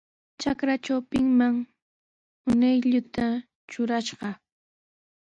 Trakra 0.39 0.75
trawpinman 0.83 1.53
nunaylluta 2.45 3.25
trurashqa. 3.69 4.29